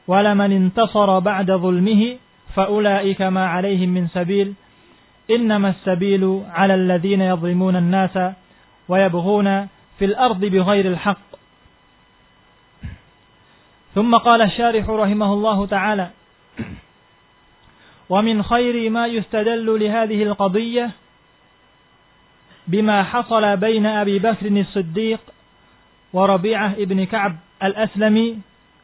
wala 0.06 0.32
man 0.38 0.54
intasara 0.54 1.18
ba'da 1.20 1.58
zulmihi 1.58 2.18
faulaika 2.54 3.30
ma 3.34 3.50
'alaihim 3.50 3.90
min 3.90 4.06
sabil 4.14 4.54
innama 5.26 5.74
as-sabilu 5.74 6.46
'ala 6.46 6.78
alladhina 6.78 7.34
yadhlimuna 7.34 7.82
an-nasa 7.82 8.38
wa 8.86 8.96
yabghuna 9.02 9.68
fil 9.98 10.14
ardi 10.14 10.48
bighairi 10.50 10.94
al-haqq. 10.94 11.32
ثم 13.92 14.08
قال 14.08 14.40
الشارح 14.42 14.88
رحمه 14.88 15.30
الله 15.32 15.58
تعالى 15.66 16.06
ومن 18.08 18.36
خير 18.42 18.90
ما 18.90 19.04
يستدل 19.06 19.68
لهذه 19.68 20.20
القضية 20.22 20.90
بما 22.67 23.03
حصل 23.03 23.43
بين 23.57 23.85
أبي 23.85 24.19
بكر 24.19 24.45
الصديق 24.47 25.21
وربيعة 26.13 26.69
ابن 26.83 26.99
كعب 27.05 27.33
الأسلمي 27.63 28.27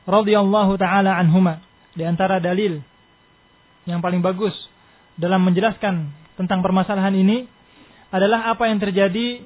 radhiyallahu 0.08 0.76
taala 0.80 1.16
anhuma. 1.16 1.64
Di 1.94 2.04
antara 2.04 2.42
dalil 2.42 2.82
yang 3.86 4.00
paling 4.02 4.24
bagus 4.24 4.56
dalam 5.20 5.46
menjelaskan 5.46 6.10
tentang 6.40 6.66
permasalahan 6.66 7.14
ini 7.14 7.46
adalah 8.10 8.50
apa 8.50 8.66
yang 8.72 8.82
terjadi 8.82 9.46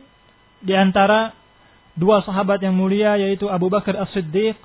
di 0.63 0.73
antara 0.73 1.35
dua 1.97 2.23
sahabat 2.23 2.61
yang 2.63 2.77
mulia 2.77 3.17
yaitu 3.19 3.49
Abu 3.49 3.67
Bakar 3.67 3.97
As-Siddiq 3.97 4.55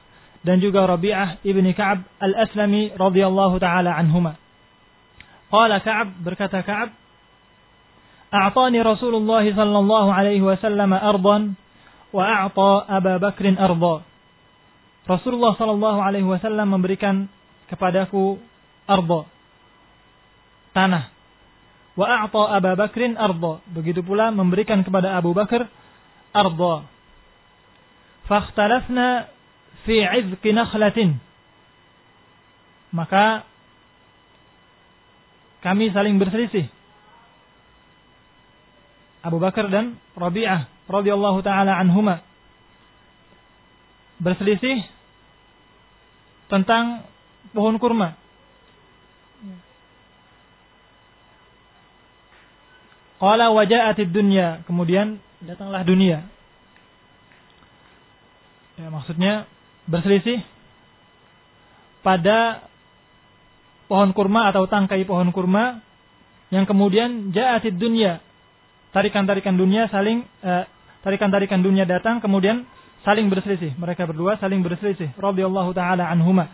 dan 0.43 0.59
juga 0.59 0.85
Rabi'ah 0.87 1.43
ibni 1.47 1.75
Ka'ab 1.75 2.03
Al-Aslami 2.19 2.95
radhiyallahu 2.95 3.57
taala 3.59 3.95
anhuma. 3.99 4.39
Qala 5.51 5.83
Ka'ab 5.83 6.23
berkata 6.23 6.63
Ka'ab 6.63 6.95
A'tani 8.28 8.84
Rasulullah 8.84 9.44
sallallahu 9.44 10.10
alaihi 10.12 10.44
wasallam 10.44 10.92
ardan 10.92 11.56
wa 12.12 12.24
a'ta 12.24 12.88
Abu 12.92 13.14
Bakr 13.24 13.46
arda. 13.56 13.96
Rasulullah 15.08 15.56
Shallallahu 15.56 16.04
Alaihi 16.04 16.28
Wasallam 16.28 16.68
memberikan 16.68 17.32
kepadaku 17.72 18.36
arba 18.84 19.24
tanah. 20.76 21.10
Wa 21.96 22.28
a'ta 22.28 22.60
Abu 22.60 22.72
Bakrin. 22.76 23.16
Begitu 23.72 24.04
pula 24.04 24.36
memberikan 24.36 24.84
kepada 24.84 25.16
Abu 25.16 25.32
Bakar 25.32 25.72
arba. 26.36 26.84
Fakhtalafna 28.28 29.32
fi 29.88 30.04
'izqi 30.04 30.52
nakhlatin. 30.52 31.24
Maka 32.92 33.48
kami 35.64 35.88
saling 35.96 36.20
berselisih. 36.20 36.68
Abu 39.26 39.38
Bakar 39.42 39.68
dan 39.72 39.98
Rabi'ah 40.14 40.70
radhiyallahu 40.88 41.40
taala 41.44 41.78
anhuma 41.78 42.24
berselisih 44.18 44.82
tentang 46.50 47.06
pohon 47.54 47.78
kurma. 47.78 48.18
Qala 53.18 53.50
waja'atid 53.50 54.14
dunya, 54.14 54.62
kemudian 54.70 55.18
datanglah 55.42 55.82
dunia. 55.82 56.30
Ya, 58.78 58.94
maksudnya 58.94 59.50
berselisih 59.90 60.46
pada 62.06 62.70
pohon 63.90 64.14
kurma 64.14 64.54
atau 64.54 64.70
tangkai 64.70 65.02
pohon 65.10 65.34
kurma 65.34 65.82
yang 66.54 66.70
kemudian 66.70 67.34
ja'atid 67.34 67.82
dunya. 67.82 68.22
Tarikan-tarikan 68.96 69.56
dunia 69.60 69.92
saling 69.92 70.24
eh, 70.44 70.64
tarikan-tarikan 71.04 71.60
dunia 71.60 71.84
datang 71.84 72.24
kemudian 72.24 72.64
saling 73.08 73.32
berselisih. 73.32 73.76
Mereka 73.80 74.08
berdua 74.08 74.40
saling 74.40 74.64
berselisih. 74.64 75.16
Radhiyallahu 75.16 75.72
taala 75.76 76.08
anhuma. 76.08 76.52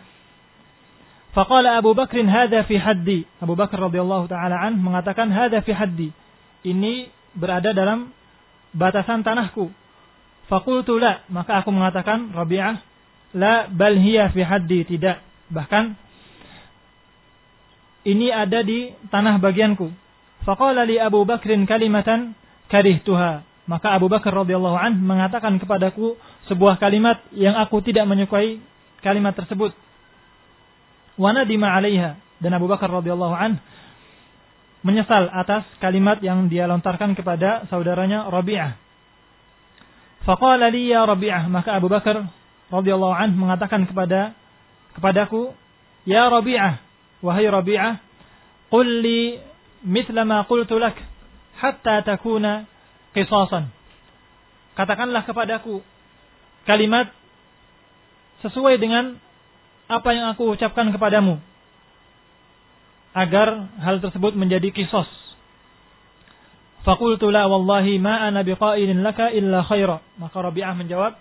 Faqala 1.34 1.82
Abu 1.82 1.98
Bakr 1.98 2.22
hadza 2.22 2.62
fi 2.66 2.78
haddi. 2.78 3.26
Abu 3.42 3.58
Bakar 3.58 3.90
radhiyallahu 3.90 4.30
taala 4.30 4.54
an 4.62 4.78
mengatakan 4.78 5.34
hadza 5.34 5.66
fi 5.66 5.74
haddi. 5.74 6.08
Ini 6.62 7.10
berada 7.34 7.74
dalam 7.74 8.14
batasan 8.70 9.26
tanahku. 9.26 9.74
Faqultu 10.46 11.00
la, 11.00 11.24
maka 11.32 11.58
aku 11.58 11.72
mengatakan 11.72 12.30
Rabi'ah 12.30 12.76
la 13.34 13.66
bal 13.66 13.98
hiya 13.98 14.30
fi 14.30 14.46
haddi 14.46 14.86
tidak. 14.86 15.24
Bahkan 15.50 15.98
ini 18.06 18.28
ada 18.30 18.62
di 18.62 18.92
tanah 19.10 19.40
bagianku. 19.40 19.90
Faqala 20.44 20.84
li 20.84 21.00
Abu 21.00 21.24
Bakrin 21.24 21.64
kalimatan 21.64 22.36
karihtuha. 22.68 23.44
Maka 23.64 23.96
Abu 23.96 24.12
Bakar 24.12 24.36
radhiyallahu 24.36 24.76
an 24.76 25.00
mengatakan 25.00 25.56
kepadaku 25.56 26.20
sebuah 26.52 26.76
kalimat 26.76 27.24
yang 27.32 27.56
aku 27.56 27.80
tidak 27.80 28.04
menyukai 28.04 28.60
kalimat 29.00 29.32
tersebut. 29.32 29.72
Wana 31.16 31.48
dima 31.48 31.72
'alaiha 31.72 32.20
dan 32.44 32.52
Abu 32.52 32.68
Bakar 32.68 32.92
radhiyallahu 32.92 33.32
an 33.32 33.56
menyesal 34.84 35.32
atas 35.32 35.64
kalimat 35.80 36.20
yang 36.20 36.52
dia 36.52 36.68
lontarkan 36.68 37.16
kepada 37.16 37.64
saudaranya 37.72 38.28
Rabi'ah. 38.28 38.76
Faqala 40.28 40.68
li 40.68 40.92
ya 40.92 41.08
Rabi'ah, 41.08 41.48
maka 41.48 41.72
Abu 41.72 41.88
Bakar 41.88 42.20
radhiyallahu 42.68 43.16
an 43.16 43.32
mengatakan 43.32 43.88
kepada 43.88 44.36
kepadaku, 44.92 45.56
"Ya 46.04 46.28
Rabi'ah, 46.28 46.84
wahai 47.24 47.48
Rabi'ah, 47.48 47.96
qul 48.68 48.88
li 49.00 49.40
mithla 49.84 50.24
ma 50.24 50.48
qultu 50.48 50.80
lak 50.80 50.96
hatta 51.60 52.02
takuna 52.02 52.64
qisasan." 53.14 53.70
Katakanlah 54.74 55.22
kepadaku 55.22 55.84
kalimat 56.66 57.14
sesuai 58.42 58.80
dengan 58.82 59.16
apa 59.86 60.10
yang 60.16 60.32
aku 60.32 60.56
ucapkan 60.56 60.90
kepadamu 60.90 61.38
agar 63.14 63.70
hal 63.78 64.02
tersebut 64.02 64.34
menjadi 64.34 64.74
kisos. 64.74 65.06
Fakultu 66.84 67.32
la 67.32 67.48
wallahi 67.48 67.96
ma 67.96 68.28
ana 68.28 68.44
biqailin 68.44 69.00
laka 69.00 69.32
illa 69.32 69.64
khaira. 69.64 70.04
Maka 70.20 70.36
Rabi'ah 70.36 70.76
menjawab, 70.76 71.16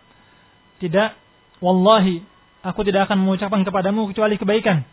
tidak, 0.83 1.15
wallahi, 1.63 2.19
aku 2.65 2.83
tidak 2.83 3.07
akan 3.07 3.23
mengucapkan 3.23 3.63
kepadamu 3.63 4.11
kecuali 4.11 4.35
kebaikan. 4.35 4.83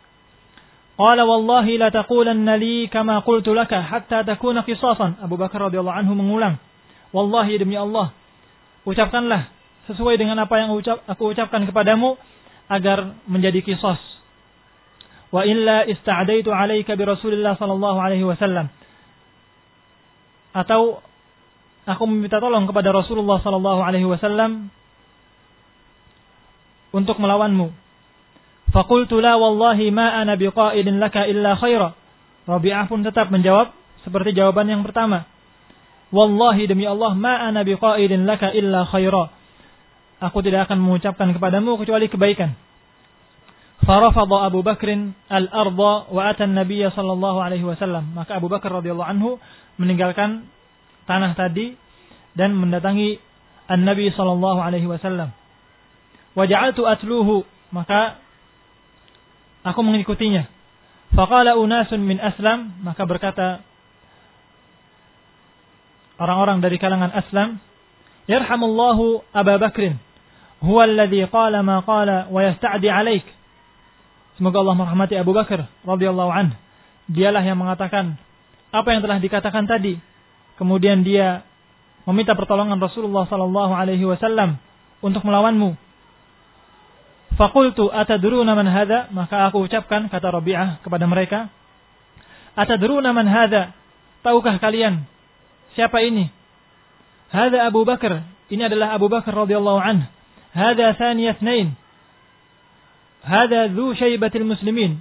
Qala 1.00 1.24
wallahi 1.24 1.80
la 1.80 1.88
taqulanna 1.88 2.60
li 2.60 2.84
kama 2.92 3.24
qultu 3.24 3.56
laka 3.56 3.80
hatta 3.80 4.20
takuna 4.20 4.60
qisasan. 4.68 5.16
Abu 5.24 5.40
Bakar 5.40 5.72
radhiyallahu 5.72 5.96
anhu 5.96 6.12
mengulang, 6.12 6.60
wallahi 7.16 7.56
demi 7.56 7.72
Allah, 7.80 8.12
ucapkanlah 8.84 9.48
sesuai 9.88 10.20
dengan 10.20 10.36
apa 10.44 10.60
yang 10.60 10.76
aku 11.08 11.22
ucapkan 11.32 11.64
kepadamu 11.64 12.20
agar 12.68 13.16
menjadi 13.24 13.64
kisos 13.64 13.98
wa 15.30 15.46
illa 15.46 15.86
ista'daitu 15.86 16.50
alaika 16.50 16.98
bi 16.98 17.06
Rasulillah 17.06 17.54
sallallahu 17.56 17.98
alaihi 17.98 18.26
wasallam. 18.26 18.68
Atau 20.50 21.00
aku 21.86 22.02
meminta 22.10 22.42
tolong 22.42 22.66
kepada 22.66 22.90
Rasulullah 22.90 23.38
sallallahu 23.38 23.80
alaihi 23.80 24.06
wasallam 24.10 24.68
untuk 26.90 27.16
melawanmu. 27.22 27.70
Fakultu 28.70 29.18
la 29.18 29.34
wallahi 29.34 29.90
ma 29.90 30.22
ana 30.22 30.38
biqa'idin 30.38 31.02
laka 31.02 31.26
illa 31.26 31.58
khaira. 31.58 31.94
Rabi'ah 32.46 32.86
pun 32.86 33.02
tetap 33.02 33.30
menjawab 33.30 33.74
seperti 34.06 34.34
jawaban 34.34 34.70
yang 34.70 34.82
pertama. 34.86 35.26
Wallahi 36.10 36.66
demi 36.70 36.86
Allah 36.86 37.14
ma 37.14 37.38
ana 37.50 37.66
biqa'idin 37.66 38.26
laka 38.26 38.54
illa 38.54 38.86
khaira. 38.86 39.30
Aku 40.20 40.44
tidak 40.44 40.68
akan 40.68 40.78
mengucapkan 40.78 41.32
kepadamu 41.34 41.80
kecuali 41.80 42.06
kebaikan. 42.06 42.54
Farafadha 43.80 44.52
Abu 44.52 44.60
Bakrin 44.60 45.16
al-ardha 45.32 46.12
wa 46.12 46.20
ata 46.28 46.44
Nabi 46.44 46.84
sallallahu 46.84 47.38
alaihi 47.40 47.64
wasallam. 47.64 48.12
Maka 48.12 48.36
Abu 48.36 48.52
Bakar 48.52 48.70
radhiyallahu 48.70 49.08
anhu 49.08 49.40
meninggalkan 49.80 50.46
tanah 51.08 51.32
tadi 51.34 51.74
dan 52.36 52.54
mendatangi 52.54 53.18
An-Nabi 53.70 54.12
sallallahu 54.12 54.60
alaihi 54.60 54.86
wasallam. 54.86 55.32
Wa 56.36 56.44
ja'altu 56.44 56.84
atluhu 56.84 57.48
maka 57.72 58.20
aku 59.66 59.80
mengikutinya 59.82 60.48
faqala 61.12 61.56
unasun 61.58 62.00
min 62.02 62.20
aslam 62.22 62.76
maka 62.84 63.02
berkata 63.04 63.64
orang-orang 66.20 66.60
dari 66.60 66.76
kalangan 66.76 67.10
aslam 67.12 67.58
yarhamullahu 68.28 69.24
Abu 69.32 69.54
Bakrin 69.58 69.98
huwa 70.60 70.84
alladhi 70.84 71.24
qala 71.28 71.64
ma 71.64 71.80
qala 71.82 72.28
wa 72.28 72.40
yasta'di 72.44 72.88
'alaik 72.88 73.24
Semoga 74.40 74.64
Allah 74.64 74.72
merahmati 74.72 75.20
Abu 75.20 75.36
Bakar 75.36 75.68
radhiyallahu 75.84 76.32
an. 76.32 76.56
Dialah 77.12 77.44
yang 77.44 77.60
mengatakan 77.60 78.16
apa 78.72 78.88
yang 78.88 79.04
telah 79.04 79.20
dikatakan 79.20 79.68
tadi. 79.68 80.00
Kemudian 80.56 81.04
dia 81.04 81.44
meminta 82.08 82.32
pertolongan 82.32 82.80
Rasulullah 82.80 83.28
sallallahu 83.28 83.76
alaihi 83.76 84.00
wasallam 84.08 84.56
untuk 85.04 85.28
melawanmu. 85.28 85.76
Fakultu 87.40 87.88
atadruna 87.88 88.52
man 88.52 88.68
hadha? 88.68 89.08
Maka 89.16 89.48
aku 89.48 89.64
ucapkan 89.64 90.12
kata 90.12 90.28
Rabi'ah 90.28 90.84
kepada 90.84 91.08
mereka, 91.08 91.48
atadruna 92.52 93.16
man 93.16 93.24
hadha? 93.24 93.72
Tahukah 94.20 94.60
kalian 94.60 95.08
siapa 95.72 96.04
ini? 96.04 96.28
Hadha 97.32 97.64
Abu 97.64 97.88
Bakar. 97.88 98.28
Ini 98.52 98.68
adalah 98.68 98.92
Abu 98.92 99.08
Bakar 99.08 99.32
radhiyallahu 99.32 99.80
anhu. 99.80 100.04
Hadha 100.52 100.92
thaniyat 101.00 101.40
nain. 101.40 101.80
Hada 103.24 103.72
dzu 103.72 103.96
syaibatil 103.96 104.44
muslimin. 104.44 105.00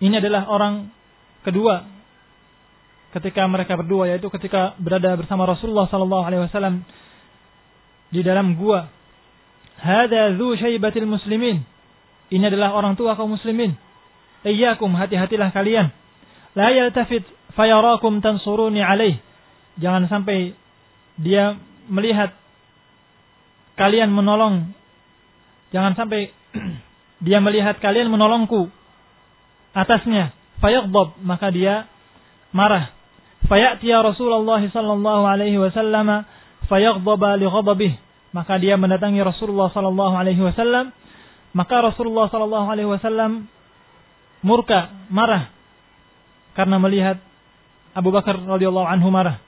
Ini 0.00 0.20
adalah 0.20 0.48
orang 0.48 0.88
kedua 1.44 1.88
ketika 3.16 3.44
mereka 3.48 3.80
berdua 3.80 4.12
yaitu 4.12 4.28
ketika 4.28 4.76
berada 4.76 5.16
bersama 5.16 5.44
Rasulullah 5.44 5.88
sallallahu 5.88 6.24
alaihi 6.24 6.44
wasallam 6.44 6.84
di 8.12 8.20
dalam 8.20 8.56
gua. 8.60 8.88
Hada 9.80 10.36
dzu 10.36 10.60
syaibatil 10.60 11.08
muslimin. 11.08 11.64
Ini 12.30 12.52
adalah 12.52 12.76
orang 12.76 12.94
tua 12.94 13.16
kaum 13.16 13.34
muslimin. 13.34 13.74
Iyyakum 14.44 14.92
hati-hatilah 14.92 15.50
kalian. 15.50 15.90
La 16.54 16.70
yaltafit 16.70 17.24
fayarakum 17.56 18.20
tansuruni 18.20 18.84
alaih. 18.84 19.18
Jangan 19.80 20.06
sampai 20.06 20.52
dia 21.16 21.56
melihat 21.88 22.36
kalian 23.80 24.12
menolong. 24.12 24.70
Jangan 25.72 25.96
sampai 25.96 26.30
dia 27.26 27.40
melihat 27.40 27.80
kalian 27.80 28.12
menolongku 28.12 28.68
atasnya 29.76 30.34
fayaghdab 30.58 31.14
maka 31.22 31.52
dia 31.54 31.86
marah 32.50 32.90
fayati 33.46 33.86
ya 33.86 34.02
Rasulullah 34.02 34.58
sallallahu 34.58 35.24
alaihi 35.24 35.60
wasallam 35.60 36.26
fayaghdaba 36.66 37.38
li 37.38 37.46
maka 38.30 38.58
dia 38.58 38.78
mendatangi 38.78 39.20
Rasulullah 39.22 39.70
sallallahu 39.74 40.14
alaihi 40.14 40.42
wasallam 40.42 40.94
maka 41.50 41.76
Rasulullah 41.82 42.30
sallallahu 42.30 42.66
alaihi 42.70 42.90
wasallam 42.90 43.50
murka 44.40 44.90
marah 45.10 45.50
karena 46.54 46.76
melihat 46.78 47.18
Abu 47.94 48.14
Bakar 48.14 48.38
radhiyallahu 48.38 48.86
anhu 48.86 49.08
marah 49.10 49.42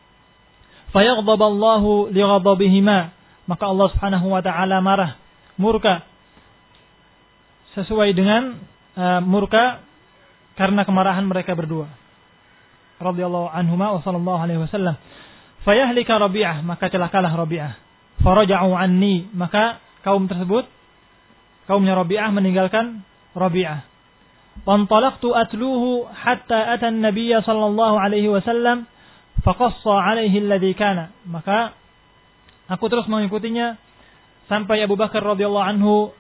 fayaghdab 0.90 1.40
Allahu 1.40 2.10
li 2.10 2.20
ghadabihima 2.20 3.14
maka 3.46 3.64
Allah 3.66 3.86
Subhanahu 3.94 4.26
wa 4.34 4.42
taala 4.42 4.82
marah 4.82 5.18
murka 5.56 6.06
sesuai 7.72 8.12
dengan 8.12 8.60
uh, 8.96 9.20
murka 9.24 9.80
karena 10.54 10.84
kemarahan 10.84 11.24
mereka 11.24 11.56
berdua. 11.56 11.88
Radhiyallahu 13.00 13.50
anhuma 13.50 13.98
wa 13.98 14.00
sallallahu 14.04 14.40
alaihi 14.40 14.60
wasallam. 14.62 14.94
Fayahlika 15.64 16.18
Rabi'ah, 16.18 16.60
maka 16.62 16.90
celakalah 16.92 17.32
Rabi'ah. 17.32 17.72
Faraja'u 18.22 18.70
anni, 18.78 19.26
maka 19.34 19.82
kaum 20.06 20.30
tersebut 20.30 20.66
kaumnya 21.66 21.98
Rabi'ah 21.98 22.30
meninggalkan 22.30 23.02
Rabi'ah. 23.34 23.86
Wantalaqtu 24.62 25.32
atluhu 25.32 26.06
hatta 26.06 26.76
ata 26.76 26.92
an-nabiy 26.92 27.34
sallallahu 27.42 27.96
alaihi 27.98 28.30
wasallam 28.30 28.86
faqassa 29.42 29.94
alaihi 30.12 30.44
alladhi 30.44 30.76
kana. 30.76 31.10
Maka 31.26 31.74
aku 32.68 32.86
terus 32.86 33.08
mengikutinya 33.10 33.80
sampai 34.46 34.84
Abu 34.84 34.94
Bakar 34.94 35.24
radhiyallahu 35.24 35.68
anhu 35.76 36.12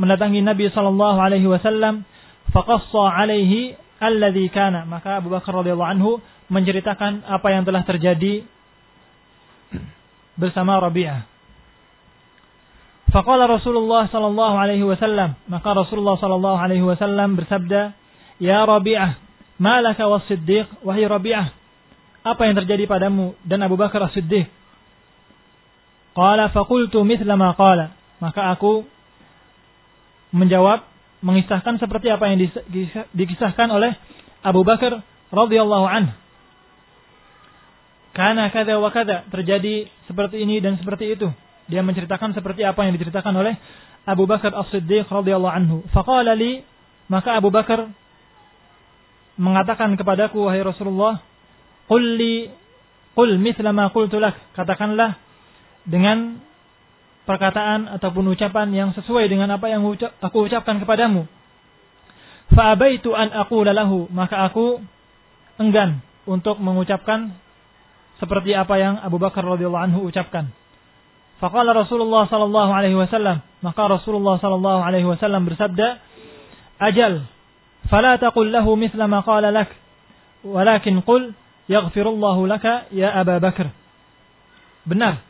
mendatangi 0.00 0.40
Nabi 0.40 0.70
sallallahu 0.72 1.18
alaihi 1.20 1.46
wasallam 1.46 2.06
faqassa 2.54 3.04
alaihi 3.12 3.76
alladhi 3.98 4.46
kana 4.48 4.86
maka 4.86 5.18
Abu 5.18 5.28
Bakar 5.28 5.52
radhiyallahu 5.52 5.92
anhu 5.98 6.10
menceritakan 6.48 7.26
apa 7.26 7.48
yang 7.50 7.66
telah 7.66 7.82
terjadi 7.84 8.46
bersama 10.38 10.78
Rabi'ah. 10.78 11.26
Faqala 13.10 13.50
Rasulullah 13.50 14.06
sallallahu 14.06 14.54
alaihi 14.54 14.84
wasallam 14.84 15.34
maka 15.48 15.74
Rasulullah 15.74 16.20
sallallahu 16.20 16.58
alaihi 16.60 16.84
wasallam 16.84 17.40
bersabda 17.40 17.96
ya 18.38 18.62
Rabi'ah 18.68 19.16
malaka 19.58 20.06
was-siddiq 20.06 20.68
wahai 20.84 21.08
Rabi'ah 21.08 21.58
apa 22.28 22.42
yang 22.44 22.60
terjadi 22.60 22.84
padamu 22.84 23.32
dan 23.46 23.64
Abu 23.64 23.80
Bakar 23.80 24.04
As-Siddiq? 24.04 24.50
Qala 26.12 26.50
faqultu 26.50 27.00
mithla 27.06 27.38
ma 27.38 27.54
qala. 27.54 27.94
Maka 28.18 28.52
aku 28.52 28.82
menjawab 30.34 30.84
mengisahkan 31.22 31.78
seperti 31.78 32.10
apa 32.10 32.28
yang 32.30 32.38
dikisahkan 33.14 33.68
oleh 33.70 33.94
Abu 34.42 34.66
Bakar 34.66 35.00
radhiyallahu 35.30 35.86
anhu. 35.86 36.12
Karena 38.18 38.50
kada 38.50 38.82
wa 38.82 38.90
kada 38.90 39.30
terjadi 39.30 39.86
seperti 40.10 40.42
ini 40.42 40.58
dan 40.58 40.74
seperti 40.74 41.14
itu. 41.14 41.30
Dia 41.70 41.86
menceritakan 41.86 42.34
seperti 42.34 42.66
apa 42.66 42.82
yang 42.82 42.98
diceritakan 42.98 43.30
oleh 43.30 43.54
Abu 44.02 44.26
Bakar 44.26 44.50
As-Siddiq 44.58 45.06
radhiyallahu 45.06 45.54
anhu. 45.54 45.76
Faqala 45.94 46.34
li 46.34 46.66
maka 47.06 47.38
Abu 47.38 47.54
Bakar 47.54 47.86
mengatakan 49.38 49.94
kepadaku 49.94 50.50
wahai 50.50 50.66
Rasulullah, 50.66 51.22
"Qul 51.86 52.18
li 52.18 52.50
qul 53.14 53.38
mithla 53.38 53.70
ma 53.70 53.86
qultu 53.94 54.18
lak." 54.18 54.34
Katakanlah 54.50 55.14
dengan 55.86 56.42
perkataan 57.22 57.86
ataupun 58.02 58.34
ucapan 58.34 58.66
yang 58.74 58.90
sesuai 58.98 59.30
dengan 59.30 59.54
apa 59.54 59.70
yang 59.70 59.86
aku 60.18 60.38
ucapkan 60.42 60.82
kepadamu. 60.82 61.30
Fa'abaitu 62.50 63.14
an 63.14 63.30
aqula 63.30 63.70
lahu, 63.70 64.10
maka 64.10 64.42
aku 64.42 64.82
enggan 65.60 66.02
untuk 66.26 66.58
mengucapkan 66.58 67.38
seperti 68.18 68.54
apa 68.54 68.74
yang 68.78 68.98
Abu 68.98 69.16
Bakar 69.22 69.46
radhiyallahu 69.46 69.84
anhu 69.90 70.00
ucapkan. 70.10 70.50
Faqala 71.38 71.70
Rasulullah 71.70 72.26
sallallahu 72.26 72.70
alaihi 72.74 72.98
wasallam, 72.98 73.46
maka 73.62 73.82
Rasulullah 73.86 74.42
sallallahu 74.42 74.80
alaihi 74.82 75.06
wasallam 75.06 75.46
bersabda, 75.46 76.02
"Ajal, 76.82 77.30
fala 77.86 78.18
taqul 78.18 78.50
lahu 78.50 78.74
mithla 78.74 79.06
ma 79.06 79.22
qala 79.22 79.54
lak, 79.54 79.70
walakin 80.42 80.98
qul 81.06 81.30
yaghfirullahu 81.70 82.42
laka 82.50 82.90
ya 82.90 83.14
Aba 83.14 83.38
Bakar." 83.38 83.70
Benar. 84.82 85.22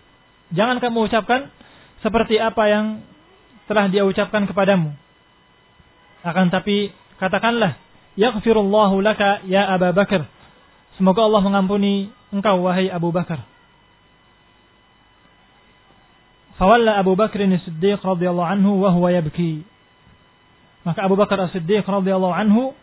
Jangan 0.48 0.80
kamu 0.80 1.12
ucapkan 1.12 1.52
seperti 2.00 2.40
apa 2.40 2.64
yang 2.72 3.04
telah 3.68 3.92
dia 3.92 4.08
ucapkan 4.08 4.48
kepadamu. 4.48 4.96
Akan 6.24 6.48
tapi 6.48 6.96
katakanlah, 7.20 7.76
yaghfirullahu 8.16 9.04
laka 9.04 9.44
ya 9.44 9.68
Aba 9.76 9.92
Bakar. 9.92 10.24
Semoga 10.98 11.22
Allah 11.22 11.42
mengampuni 11.46 12.10
engkau 12.34 12.66
wahai 12.66 12.90
Abu 12.90 13.14
Bakar. 13.14 13.46
Fawalla 16.58 16.98
Abu 16.98 17.14
Bakr 17.14 17.46
As-Siddiq 17.46 18.02
radhiyallahu 18.02 18.50
anhu 18.50 18.82
wa 18.82 18.90
huwa 18.90 19.14
yabki. 19.14 19.62
Maka 20.82 21.06
Abu 21.06 21.14
Bakar 21.14 21.38
As-Siddiq 21.46 21.86
radhiyallahu 21.86 22.34
anhu 22.34 22.74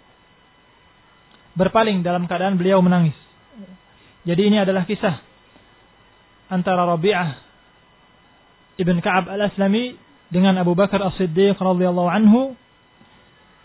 berpaling 1.60 2.08
dalam 2.08 2.24
keadaan 2.24 2.56
beliau 2.56 2.80
menangis. 2.80 3.16
Jadi 4.24 4.48
ini 4.48 4.64
adalah 4.64 4.88
kisah 4.88 5.20
antara 6.48 6.88
Rabi'ah 6.88 7.36
Ibn 8.80 8.96
Ka'ab 9.04 9.28
Al-Aslami 9.28 10.00
dengan 10.32 10.56
Abu 10.56 10.72
Bakar 10.72 11.04
As-Siddiq 11.04 11.60
radhiyallahu 11.60 12.08
anhu 12.08 12.56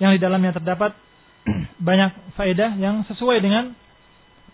yang 0.02 0.10
di 0.10 0.18
dalamnya 0.18 0.58
terdapat 0.58 0.98
banyak 1.78 2.34
faedah 2.34 2.74
yang 2.82 3.06
sesuai 3.06 3.38
dengan 3.38 3.78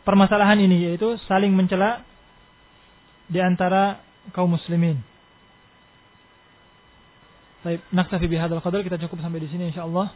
permasalahan 0.07 0.62
ini 0.62 0.87
yaitu 0.87 1.19
saling 1.27 1.51
mencela 1.51 2.07
di 3.27 3.42
antara 3.42 3.99
kaum 4.31 4.55
muslimin. 4.55 5.03
Baik, 7.66 7.83
naktafi 7.90 8.31
bihadzal 8.31 8.62
qadar 8.62 8.87
kita 8.87 9.03
cukup 9.03 9.19
sampai 9.19 9.42
di 9.42 9.51
sini 9.51 9.75
insyaallah. 9.75 10.14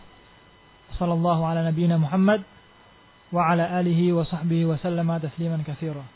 Sallallahu 0.95 1.43
ala 1.43 1.67
nabiyyina 1.67 1.99
Muhammad 1.99 2.47
wa 3.35 3.43
ala 3.51 3.67
alihi 3.83 4.15
wa 4.15 4.23
sahbihi 4.23 4.71
wa 4.71 4.79
sallama 4.79 5.19
tasliman 5.19 5.67
katsira. 5.67 6.07